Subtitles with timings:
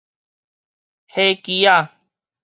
[1.05, 1.91] 伙計仔